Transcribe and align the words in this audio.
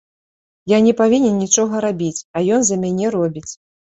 Я 0.71 0.77
не 0.85 0.93
павінен 1.01 1.35
нічога 1.43 1.81
рабіць, 1.85 2.23
а 2.35 2.43
ён 2.57 2.61
за 2.71 2.79
мяне 2.87 3.05
робіць. 3.17 3.45